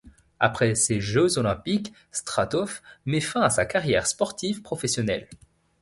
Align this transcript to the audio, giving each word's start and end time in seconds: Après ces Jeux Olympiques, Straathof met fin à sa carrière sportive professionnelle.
Après 0.39 0.73
ces 0.73 0.99
Jeux 0.99 1.37
Olympiques, 1.37 1.93
Straathof 2.11 2.81
met 3.05 3.21
fin 3.21 3.41
à 3.41 3.51
sa 3.51 3.67
carrière 3.67 4.07
sportive 4.07 4.63
professionnelle. 4.63 5.27